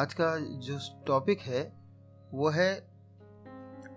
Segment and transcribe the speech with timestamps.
[0.00, 1.72] आज का जो टॉपिक है,
[2.32, 2.88] वो है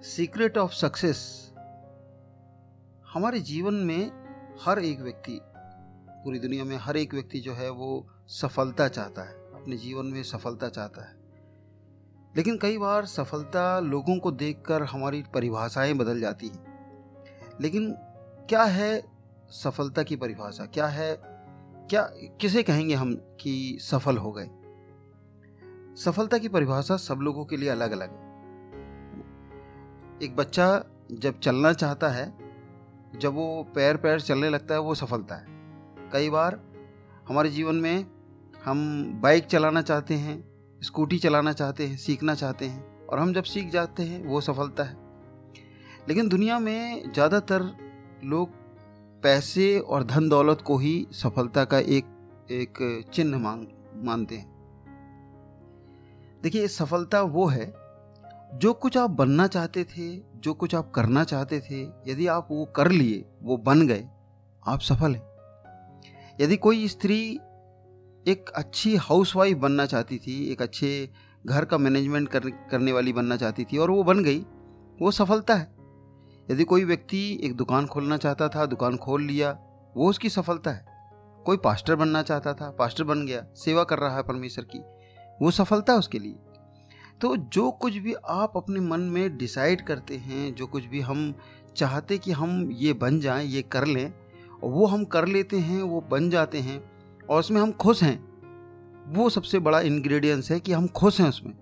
[0.01, 1.51] सीक्रेट ऑफ़ सक्सेस
[3.13, 4.11] हमारे जीवन में
[4.61, 5.41] हर एक व्यक्ति,
[6.09, 10.23] पूरी दुनिया में हर एक व्यक्ति जो है, वो सफलता चाहता है, अपने जीवन में
[10.23, 11.15] सफलता चाहता है।
[12.37, 16.65] लेकिन कई बार सफलता लोगों को देखकर हमारी परिभाषाएँ बदल जाती हैं।
[17.61, 17.95] लेकिन
[18.49, 19.03] क्या है
[19.49, 20.65] सफलता की परिभाषा?
[20.65, 21.21] क्या है,
[21.89, 24.49] क्या, किसे कहेंगे हम कि सफल हो गए?
[25.95, 28.29] सफलता की परिभाषा सब लोगों के लिए अलग अलग है।
[30.23, 32.33] एक बच्चा जब चलना चाहता है,
[33.19, 35.45] जब वो पैर पैर चलने लगता है, वो सफलता है।
[36.13, 36.59] कई बार
[37.29, 38.05] हमारे जीवन में
[38.65, 40.51] हम बाइक चलाना चाहते हैं,
[40.83, 44.83] स्कूटी चलाना चाहते हैं, सीखना चाहते हैं, और हम जब सीख जाते हैं, वो सफलता
[44.83, 44.97] है।
[46.09, 47.61] लेकिन दुनिया में ज़्यादातर
[48.23, 48.49] लोग
[49.23, 52.05] पैसे और धन दौलत को ही सफलता का एक
[52.51, 53.65] एक चिन्ह मांग,
[53.95, 54.60] मानते हैं।
[56.43, 57.73] देखिए सफलता वो है
[58.53, 62.65] जो कुछ आप बनना चाहते थे जो कुछ आप करना चाहते थे यदि आप वो
[62.65, 64.07] कर लिए वो बन गए
[64.67, 65.23] आप सफल हैं।
[66.41, 67.39] यदि कोई स्त्री
[68.27, 71.09] एक अच्छी हाउसवाइफ बनना चाहती थी एक अच्छे
[71.45, 74.39] घर का मैनेजमेंट कर, करने वाली बनना चाहती थी और वो बन गई
[75.01, 75.75] वो सफलता है।
[76.51, 79.51] यदि कोई व्यक्ति एक दुकान खोलना चाहता था दुकान खोल लिया
[79.97, 80.85] वो उसकी सफलता है।
[81.45, 84.79] कोई पास्टर बनना चाहता था पास्टर बन गया सेवा कर रहा है परमेश्वर की
[85.41, 86.35] वो सफलता उसके लिए।
[87.21, 91.33] तो जो कुछ भी आप अपने मन में डिसाइड करते हैं, जो कुछ भी हम
[91.75, 94.13] चाहते कि हम ये बन जाएँ, ये कर लें
[94.63, 96.91] वो हम कर लेते हैं, वो बन जाते हैं,
[97.29, 98.17] और उसमें हम खुश हैं,
[99.13, 101.53] वो सबसे बड़ा इंग्रेडिएंट्स है कि हम खुश हैं उसमें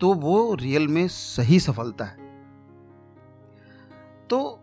[0.00, 2.16] तो वो रियल में सही सफलता है।
[4.30, 4.60] तो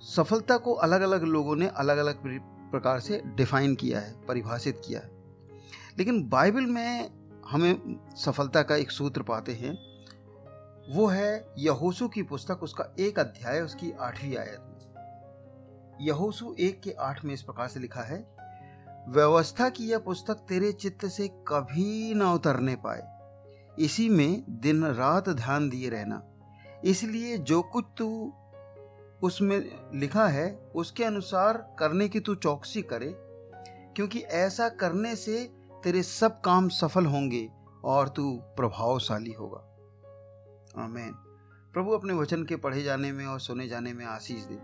[0.00, 2.20] सफलता को अलग अलग लोगों ने अलग अलग
[2.70, 5.10] प्रकार से डिफाइन किया है, परिभाषित किया है।
[5.98, 7.19] लेकिन बाइबल में
[7.50, 9.72] हमें सफलता का एक सूत्र पाते हैं।
[10.94, 16.90] वो है यहोसू की पुस्तक, उसका एक अध्याय, उसकी आठवीं आयत में। यहोसू एक के
[16.90, 18.18] आठ में इस प्रकार से लिखा है,
[19.08, 23.02] व्यवस्था की यह पुस्तक तेरे चित्त से कभी न उतरने पाए।
[23.78, 26.22] इसी में दिन रात ध्यान दिए रहना।
[26.84, 28.32] इसलिए जो कुछ तू
[29.22, 29.58] उसमें
[29.94, 33.12] लिखा है, उसके अनुसार करने की तू चौकसी करे,
[33.96, 37.50] क्योंकि ऐसा करने से तेरे सब काम सफल होंगे
[37.84, 39.66] और तू प्रभावशाली होगा।
[40.84, 41.12] आमेन।
[41.72, 44.58] प्रभु अपने वचन के पढ़े जाने में और सुने जाने में आशीष दे।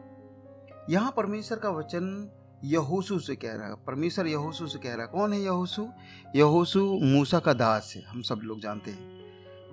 [0.95, 2.31] यहाँ परमेश्वर का वचन
[2.65, 5.89] यहोसू से कह रहा है। परमेश्वर यहोसू से कह रहा है। कौन है यहोसू?
[6.37, 9.17] यहोसू मूसा का दास है। हम सब लोग जानते हैं।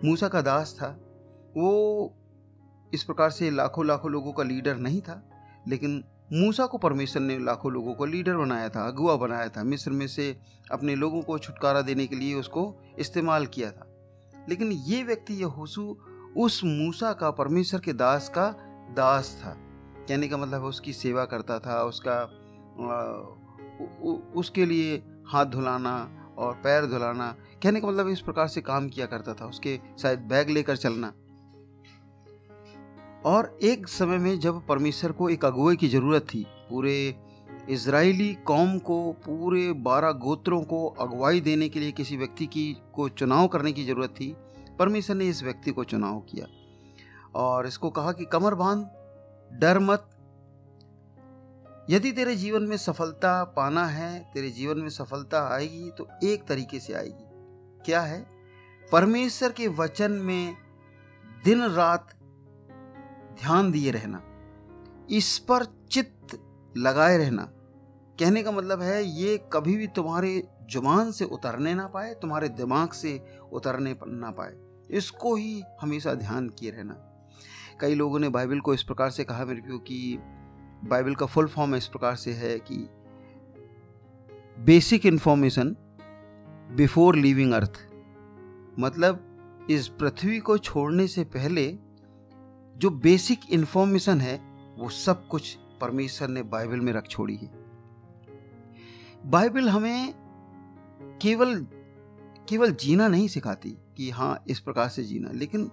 [0.06, 0.88] मूसा का दास था।
[1.58, 2.14] वो
[2.94, 5.30] इस प्रकार से लाखों लाखों लोगों का लीडर नहीं था,
[5.68, 9.92] लेकिन मूसा को परमेश्वर ने लाखों लोगों को लीडर बनाया था, अगुआ बनाया था, मिस्र
[9.92, 10.38] में से
[10.72, 13.88] अपने लोगों को छुटकारा देने के लिए उसको इस्तेमाल किया था।
[14.50, 15.98] लेकिन ये व्यक्ति यहोसू
[16.38, 18.48] उस मूसा का, परमेश्वर के दास का
[18.94, 19.58] दास था।
[20.08, 22.24] कहने का मतलब उसकी सेवा करता था, उसका
[24.36, 29.06] उसके लिए हाथ धुलाना और पैर धुलाना। कहने का मतलब इस प्रकार से काम किया
[29.06, 31.14] करता था, उसके शायद बैग लेकर चलना।
[33.26, 37.16] और एक समय में जब परमेश्वर को एक अगुए की ज़रूरत थी, पूरे
[37.70, 43.10] इसराइली कौम को, पूरे बारह गोत्रों को अगुवाई देने के लिए किसी व्यक्ति की, को
[43.10, 44.36] चुनाव करने की ज़रूरत थी,
[44.80, 46.48] परमेश्वर ने इस व्यक्ति को चुनाव किया।
[47.36, 48.90] और इसको कहा कि, कमर बाँध,
[49.60, 50.10] डर मत।
[51.90, 56.80] यदि तेरे जीवन में सफलता पाना है, तेरे जीवन में सफलता आएगी तो एक तरीके
[56.80, 57.26] से आएगी।
[57.86, 58.26] क्या है?
[58.92, 60.56] परमेश्वर के वचन में
[61.46, 62.08] दिन रात
[63.40, 64.22] ध्यान दिए रहना,
[65.10, 66.40] इस पर चित्त
[66.78, 67.44] लगाए रहना।
[68.20, 72.92] कहने का मतलब है, ये कभी भी तुम्हारे ज़ुबान से उतरने ना पाए, तुम्हारे दिमाग
[72.92, 73.20] से
[73.54, 74.54] उतरने ना पाए।
[74.90, 76.94] इसको ही हमेशा ध्यान किए रहना।
[77.82, 80.18] कई लोगों ने बाइबल को इस प्रकार से कहा, मेरे को कि
[80.86, 82.78] बाइबल का फुल फॉर्म इस प्रकार से है कि
[84.60, 85.76] basic information
[86.72, 87.80] before living earth.
[88.80, 91.68] मतलब इस पृथ्वी को छोड़ने से पहले
[92.83, 94.38] जो बेसिक इंफॉर्मेशन है,
[94.80, 97.51] वो सब कुछ परमेश्वर ने बाइबल में रख छोड़ी है।
[99.25, 100.13] बाइबल हमें
[101.21, 101.68] केवल
[102.50, 105.71] केवल जीना नहीं सिखाती कि हाँ इस प्रकार से जीना लेकिन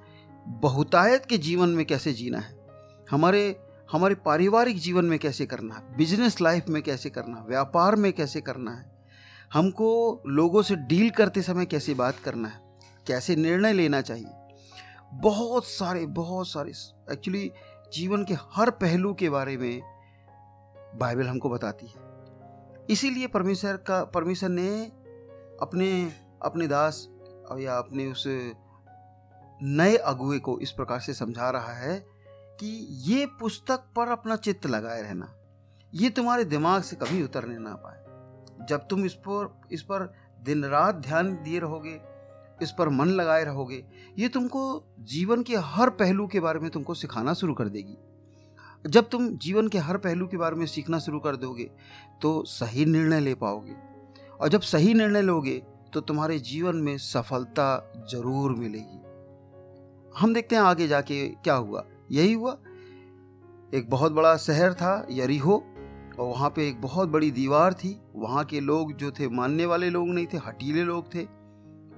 [0.48, 2.66] बहुतायत के जीवन में कैसे जीना है?
[3.10, 3.60] हमारे
[3.92, 5.96] हमारे पारिवारिक जीवन में कैसे करना है?
[5.96, 7.44] बिज़नेस लाइफ में कैसे करना है?
[7.46, 9.04] व्यापार में कैसे करना है?
[9.52, 12.60] हमको लोगों से डील करते समय कैसे बात करना है?
[13.06, 14.30] कैसे निर्णय लेना चाहिए?
[15.12, 16.72] बहुत सारे बहुत सारे
[17.12, 17.52] एक्चुअली
[17.92, 19.80] जीवन के हर पहलू के बारे में
[20.98, 22.08] बाइबल हमको बताती है।
[22.90, 24.84] इसीलिए परमेश्वर का, परमेश्वर ने
[25.62, 26.12] अपने
[26.42, 27.06] अपने दास
[27.58, 28.24] या अपने उस
[29.62, 31.98] नए अगुए को इस प्रकार से समझा रहा है
[32.60, 35.32] कि ये पुस्तक पर अपना चित्त लगाए रहना,
[35.94, 40.12] ये तुम्हारे दिमाग से कभी उतरने ना पाए। जब तुम इस पर इस पर
[40.42, 42.00] दिन रात ध्यान दिए रहोगे
[42.62, 43.82] इस पर मन लगाए रहोगे,
[44.18, 44.62] ये तुमको
[45.08, 47.96] जीवन के हर पहलू के बारे में तुमको सिखाना शुरू कर देगी।
[48.84, 51.70] जब तुम जीवन के हर पहलू के बारे में सीखना शुरू कर दोगे
[52.22, 53.74] तो सही निर्णय ले पाओगे।
[54.40, 55.62] और जब सही निर्णय लोगे
[55.92, 58.98] तो तुम्हारे जीवन में सफलता ज़रूर मिलेगी।
[60.14, 62.56] हम देखते हैं आगे जाके क्या हुआ। यही हुआ।
[63.72, 65.56] एक बहुत बड़ा शहर था, यरीहो,
[66.18, 69.90] और वहाँ पे एक बहुत बड़ी दीवार थी। वहाँ के लोग जो थे, मानने वाले
[69.90, 71.26] लोग नहीं थे, हटीले लोग थे।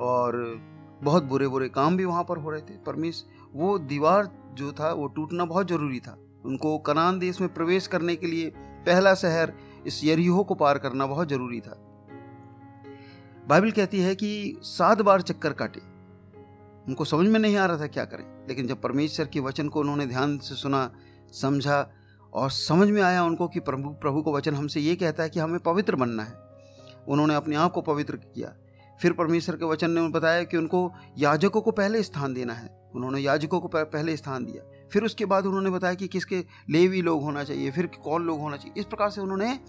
[0.01, 0.59] और
[1.03, 3.25] बहुत बुरे बुरे काम भी वहाँ पर हो रहे थे। परमेश
[3.55, 8.17] वो दीवार जो था, वो टूटना बहुत ज़रूरी था। उनको कनान देश में प्रवेश करने
[8.17, 9.53] के लिए पहला शहर
[9.87, 11.79] इस यरीहो को पार करना बहुत ज़रूरी था।
[13.49, 15.81] बाइबल कहती है कि सात बार चक्कर काटे।
[16.89, 19.81] उनको समझ में नहीं आ रहा था क्या करें। लेकिन जब परमेश्वर के वचन को
[19.81, 20.93] उन्होंने ध्यान से सुना,
[21.33, 21.91] समझा
[22.33, 25.41] और समझ में आया उनको कि प्रभु प्रभु को वचन हमसे ये कहता है कि
[25.41, 26.33] हमें पवित्र बनना है।
[27.09, 28.55] उन्होंने अपने आप को पवित्र किया।
[29.03, 32.91] फिर परमेश्वर के वचन ने उन्हें बताया कि उनको याजकों को पहले स्थान देना है।
[32.95, 37.23] उन्होंने याजकों को पहले स्थान दिया। फिर उसके बाद उन्होंने बताया कि किसके लेवी लोग
[37.23, 39.61] होना चाहिए, फिर कौन लोग होना चाहिए। इस प्रकार से उन्होंने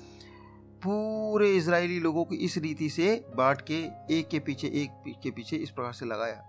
[0.84, 3.80] पूरे इसराइली लोगों को इस रीति से बांट के,
[4.18, 6.48] एक के पीछे, एक के पीछे इस प्रकार से लगाया।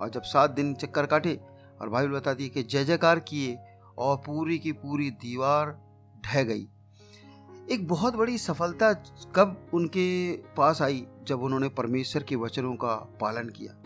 [0.00, 1.40] और जब सात दिन चक्कर काटे
[1.80, 3.58] और भाई बताती है कि जय जयकार किए
[3.98, 5.78] और पूरी की पूरी दीवार
[6.26, 6.68] ढह गई।
[7.70, 8.92] एक बहुत बड़ी सफलता
[9.36, 13.82] कब उनके पास आई जब उन्होंने परमेश्वर के वचनों का पालन किया?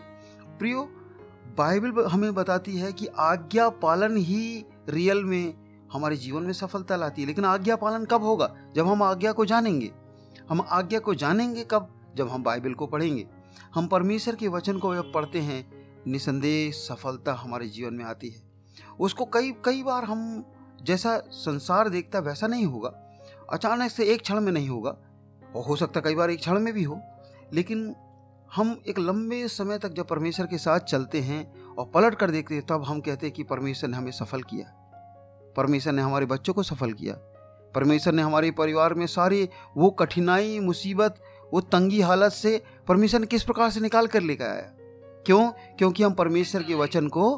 [0.59, 0.83] प्रियो,
[1.57, 5.53] बाइबल हमें बताती है कि आज्ञा पालन ही रियल में
[5.93, 8.55] हमारे जीवन में सफलता लाती है। लेकिन आज्ञा पालन कब होगा?
[8.75, 9.91] जब हम आज्ञा को जानेंगे।
[10.49, 12.13] हम आज्ञा को जानेंगे कब?
[12.15, 13.27] जब हम बाइबल को पढ़ेंगे।
[13.75, 15.71] हम परमेश्वर के वचन को जब पढ़ते हैं,
[16.07, 18.43] निसंदेह सफलता हमारे जीवन में आती है।
[18.99, 20.45] उसको कई कई बार हम
[20.83, 23.07] जैसा संसार देखता वैसा नहीं होगा।
[23.51, 24.97] अचानक से एक क्षण में नहीं होगा।
[25.55, 27.01] और हो सकता कई बार एक क्षण में भी हो।
[27.53, 27.95] लेकिन
[28.55, 32.55] हम एक लंबे समय तक जब परमेश्वर के साथ चलते हैं और पलट कर देखते
[32.55, 34.65] हैं, तब हम कहते हैं कि परमेश्वर ने हमें सफल किया।
[35.57, 37.15] परमेश्वर ने हमारे बच्चों को सफल किया।
[37.75, 41.21] परमेश्वर ने हमारे परिवार में सारे वो कठिनाई, मुसीबत,
[41.53, 44.69] वो तंगी हालत से परमेश्वर ने किस प्रकार से निकाल कर लेकर आया?
[45.25, 45.51] क्यों?
[45.51, 47.37] क्योंकि हम परमेश्वर के वचन को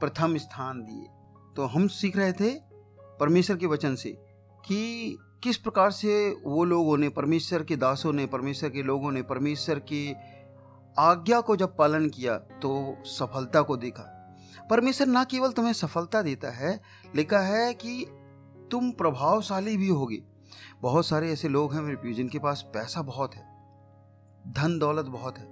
[0.00, 1.06] प्रथम स्थान दिए।
[1.56, 2.60] तो हम सीख रहे थे
[3.00, 4.23] परमेश्वर के वचन से।
[4.66, 9.22] कि किस प्रकार से वो लोगों ने, परमेश्वर के दासों ने, परमेश्वर के लोगों ने,
[9.22, 10.14] परमेश्वर की
[10.98, 14.10] आज्ञा को जब पालन किया तो सफलता को देखा।
[14.70, 16.80] परमेश्वर ना केवल तुम्हें सफलता देता है,
[17.16, 18.04] लिखा है कि
[18.70, 20.22] तुम प्रभावशाली भी होगे।
[20.82, 23.42] बहुत सारे ऐसे लोग हैं, मेरे जिनके पास पैसा बहुत है,
[24.48, 25.48] धन दौलत बहुत है,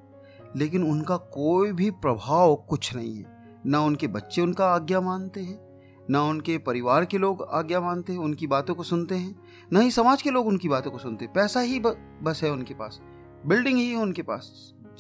[0.57, 5.72] लेकिन उनका कोई भी प्रभाव कुछ नहीं है। ना उनके बच्चे उनका आज्ञा मानते हैं
[6.13, 9.35] ना उनके परिवार के लोग आज्ञा मानते हैं उनकी बातों को सुनते हैं,
[9.73, 13.01] न ही समाज के लोग उनकी बातों को सुनते। पैसा ही बस है उनके पास।
[13.47, 14.51] बिल्डिंग ही है उनके पास।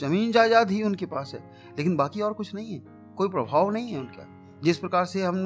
[0.00, 1.41] ज़मीन जायदाद ही उनके पास है।
[1.79, 2.82] लेकिन बाकी और कुछ नहीं है।
[3.17, 4.26] कोई प्रभाव नहीं है उनका।
[4.64, 5.37] जिस प्रकार से हम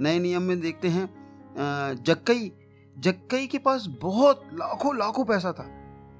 [0.00, 1.08] नए नियम में देखते हैं
[2.02, 2.52] जक्कई
[2.96, 5.66] जक्कई के पास बहुत लाखों लाखों पैसा था।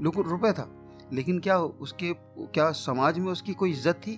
[0.02, 0.68] रुपए था।
[1.12, 4.16] लेकिन क्या उसके, क्या समाज में उसकी कोई इज़्ज़त थी?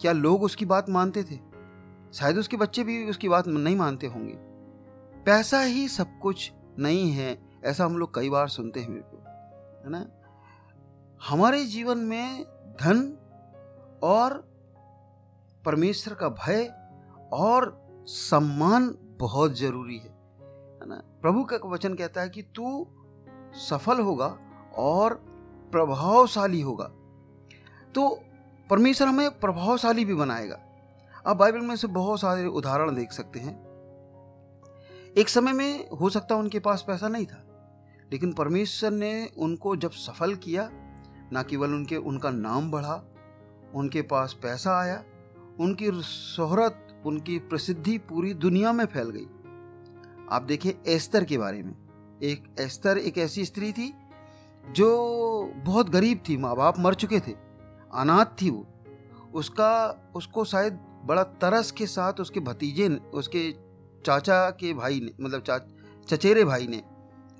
[0.00, 1.38] क्या लोग उसकी बात मानते थे?
[2.18, 4.34] शायद उसके बच्चे भी उसकी बात नहीं मानते होंगे।
[5.24, 9.16] पैसा ही सब कुछ नहीं है, ऐसा हम लोग कई बार सुनते हैं मेरे को
[9.84, 10.06] है ना?
[11.28, 12.44] हमारे जीवन में
[12.82, 13.18] धन
[14.02, 14.34] और
[15.64, 16.72] परमेश्वर का भय
[17.32, 20.16] और सम्मान बहुत ज़रूरी है
[20.80, 21.02] है ना?
[21.22, 22.86] प्रभु का वचन कहता है कि तू
[23.54, 24.38] सफल होगा
[24.76, 25.14] और
[25.72, 26.84] प्रभावशाली होगा।
[27.94, 28.20] तो
[28.70, 30.60] परमेश्वर हमें प्रभावशाली भी बनाएगा।
[31.26, 33.54] आप बाइबल में से बहुत सारे उदाहरण देख सकते हैं।
[35.18, 37.42] एक समय में हो सकता उनके पास पैसा नहीं था,
[38.12, 40.68] लेकिन परमेश्वर ने उनको जब सफल किया,
[41.32, 42.94] ना केवल उनके, उनका नाम बढ़ा,
[43.74, 45.02] उनके पास पैसा आया,
[45.60, 49.26] उनकी शोहरत, उनकी प्रसिद्धि पूरी दुनिया में फैल गई।
[50.30, 51.74] आप देखिए एस्तर के बारे में।
[52.22, 53.92] एक एस्तर एक ऐसी स्त्री थी,
[54.70, 57.32] जो बहुत गरीब थी, माँ बाप मर चुके थे,
[57.94, 58.66] अनाथ थी वो।
[59.34, 63.54] उसका, उसको शायद बड़ा तरस के साथ उसके भतीजे ने उसके
[64.06, 65.60] चाचा के भाई ने मतलब चा,
[66.08, 66.82] चचेरे भाई ने,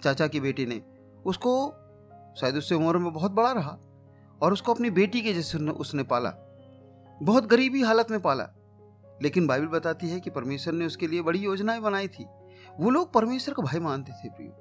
[0.03, 0.83] चाचा की बेटी ने,
[1.27, 1.69] उसको
[2.41, 3.79] शायद उससे उम्र में बहुत बड़ा रहा
[4.43, 6.33] और उसको अपनी बेटी के जैसे उसने पाला।
[7.23, 8.49] बहुत गरीबी हालत में पाला।
[9.23, 12.27] लेकिन बाइबल बताती है कि परमेश्वर ने उसके लिए बड़ी योजनाएँ बनाई थी।
[12.81, 14.53] वो लोग परमेश्वर को भाई मानते थे, प्रियो।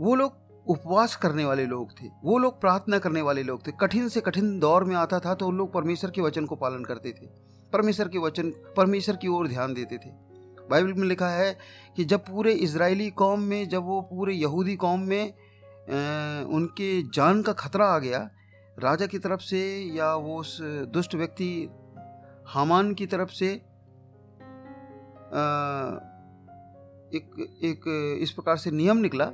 [0.00, 4.08] वो लोग उपवास करने वाले लोग थे। वो लोग प्रार्थना करने वाले लोग थे। कठिन
[4.08, 7.12] से कठिन दौर में आता था तो उन लोग परमेश्वर के वचन को पालन करते
[7.12, 10.10] थे। परमेश्वर के वचन, परमेश्वर की ओर ध्यान देते थे।
[10.70, 11.56] बाइबल में लिखा है
[11.96, 15.32] कि जब पूरे इसराइली कौम में, जब वो पूरे यहूदी कौम में
[16.48, 18.18] उनके जान का खतरा आ गया,
[18.78, 19.60] राजा की तरफ़ से
[19.96, 20.58] या वो उस
[20.92, 21.68] दुष्ट व्यक्ति
[22.52, 23.48] हमान की तरफ़ से
[27.12, 29.24] एक एक इस प्रकार से नियम निकला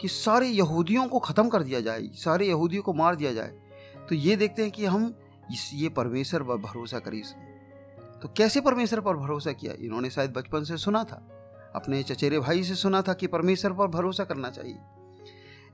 [0.00, 3.52] कि सारे यहूदियों को ख़त्म कर दिया जाए, सारे यहूदियों को मार दिया जाए।
[4.08, 5.14] तो ये देखते हैं कि हम
[5.52, 7.22] इस, ये परमेश्वर पर भरोसा करी
[8.22, 9.72] तो कैसे परमेश्वर पर भरोसा किया?
[9.80, 11.28] इन्होंने शायद बचपन से सुना था।
[11.74, 14.78] अपने चचेरे भाई से सुना था कि परमेश्वर पर भरोसा करना चाहिए।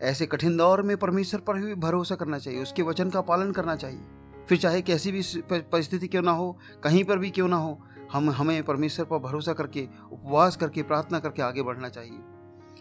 [0.03, 3.77] ऐसे कठिन दौर में परमेश्वर पर भी भरोसा करना चाहिए। उसके वचन का पालन करना
[3.77, 4.01] चाहिए।
[4.49, 5.23] फिर चाहे कैसी भी
[5.53, 7.81] परिस्थिति क्यों ना हो, कहीं पर भी क्यों ना हो,
[8.13, 12.19] हम, हमें परमेश्वर पर भरोसा करके, उपवास करके, प्रार्थना करके आगे बढ़ना चाहिए।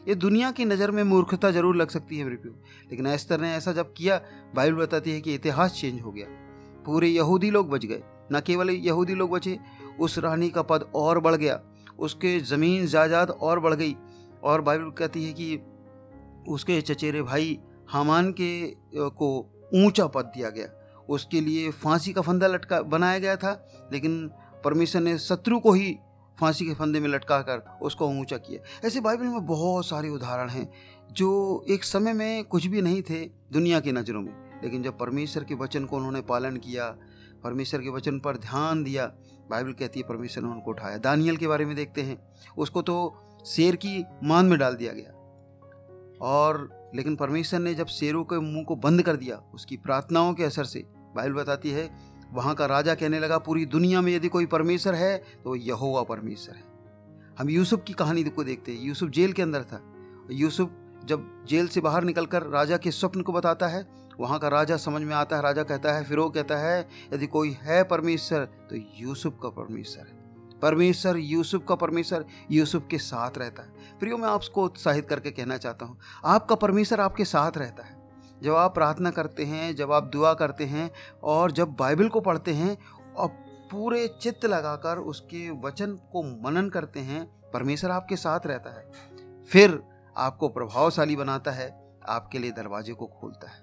[0.07, 2.35] ये दुनिया की नज़र में मूर्खता ज़रूर लग सकती है मेरे
[2.91, 4.21] लेकिन एस्तर ने ऐसा जब किया,
[4.55, 6.27] बाइबल बताती है कि इतिहास चेंज हो गया।
[6.85, 9.57] पूरे यहूदी लोग बच गए। न केवल यहूदी लोग बचे,
[9.99, 11.59] उस रानी का पद और बढ़ गया,
[11.99, 13.95] उसके ज़मीन जायदाद और बढ़ गई
[14.43, 15.59] और बाइबल कहती है कि
[16.47, 17.59] उसके चचेरे भाई
[17.91, 19.29] हमान के को
[19.75, 20.67] ऊँचा पद दिया गया।
[21.09, 23.51] उसके लिए फांसी का फंदा लटका, बनाया गया था,
[23.93, 24.27] लेकिन
[24.63, 25.95] परमेश्वर ने शत्रु को ही
[26.37, 30.49] फांसी के फंदे में लटका कर उसको ऊँचा किया। ऐसे बाइबल में बहुत सारे उदाहरण
[30.49, 30.69] हैं,
[31.11, 35.43] जो एक समय में कुछ भी नहीं थे दुनिया की नज़रों में, लेकिन जब परमेश्वर
[35.43, 36.95] के वचन को उन्होंने पालन किया
[37.43, 39.07] परमेश्वर के वचन पर ध्यान दिया।
[39.49, 43.15] बाइबल कहती है, परमेश्वर ने उनको उठाया। दानियल के बारे में देखते हैं। उसको तो
[43.45, 45.11] शेर की मान में डाल दिया गया।
[46.21, 50.43] और लेकिन परमेश्वर ने जब शेरों के मुँह को बंद कर दिया, उसकी प्रार्थनाओं के
[50.43, 50.79] असर से,
[51.15, 51.97] बाइबल बताती है,
[52.31, 56.55] वहाँ का राजा कहने लगा, पूरी दुनिया में यदि कोई परमेश्वर है तो यहोवा परमेश्वर
[56.55, 56.63] है।
[57.39, 59.81] हम यूसुफ की कहानी को देखते हैं। यूसुफ जेल के अंदर था।
[60.31, 60.71] यूसुफ
[61.05, 65.01] जब जेल से बाहर निकलकर राजा के स्वप्न को बताता है वहाँ का राजा समझ
[65.01, 68.75] में आता है, राजा कहता है, फिर वो कहता है, यदि कोई है परमेश्वर तो
[68.97, 70.21] यूसुफ का परमेश्वर है।
[70.59, 75.57] परमेश्वर, यूसुफ का परमेश्वर, यूसुफ के साथ रहता है। फिर मैं आपको उत्साहित करके कहना
[75.57, 78.01] चाहता हूँ, आपका परमेश्वर आपके साथ रहता है।
[78.41, 80.91] जब आप प्रार्थना करते हैं, जब आप दुआ करते हैं,
[81.23, 82.77] और जब बाइबल को पढ़ते हैं,
[83.15, 83.27] और
[83.71, 88.91] पूरे चित्त लगाकर उसके वचन को मनन करते हैं, परमेश्वर आपके साथ रहता है।
[89.45, 89.83] फिर
[90.17, 93.62] आपको प्रभावशाली बनाता है, आपके लिए दरवाजे को खोलता है।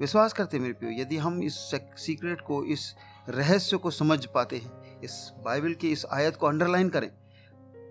[0.00, 2.94] विश्वास करते मेरे प्रियो, यदि हम इस सीक्रेट को, इस
[3.28, 7.10] रहस्य को समझ पाते हैं, इस बाइबल की इस आयत को अंडरलाइन करें,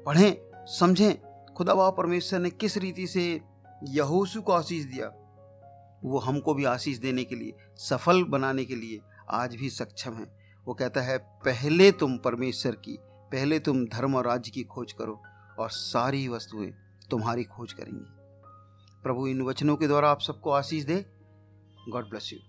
[0.05, 1.13] पढ़ें, समझें,
[1.53, 3.41] खुदा बाबा परमेश्वर ने किस रीति से
[3.84, 5.08] यहोसू को आशीष दिया,
[6.03, 10.25] वो हमको भी आशीष देने के लिए, सफल बनाने के लिए आज भी सक्षम है।
[10.65, 15.22] वो कहता है, पहले तुम परमेश्वर की, पहले तुम धर्म और राज्य की खोज करो
[15.60, 16.72] और सारी वस्तुएँ
[17.10, 18.05] तुम्हारी खोज करेंगी।
[19.03, 21.05] प्रभु इन वचनों के द्वारा आप सबको आशीष दे
[21.89, 22.41] God bless you.